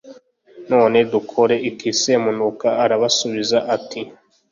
[0.71, 1.89] none dukore iki?
[2.01, 4.01] semunuka arabasubiza ati